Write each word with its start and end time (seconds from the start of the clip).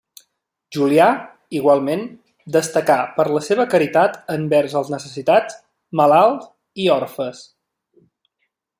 Julià, 0.77 1.09
igualment, 1.59 2.01
destacà 2.55 2.97
per 3.19 3.27
la 3.37 3.43
seva 3.49 3.67
caritat 3.75 4.19
envers 4.39 4.75
els 4.83 4.91
necessitats, 4.97 5.63
malalts 6.03 6.53
i 6.87 6.93
orfes. 6.99 7.49